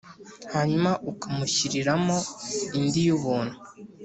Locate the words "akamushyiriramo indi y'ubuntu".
1.11-3.55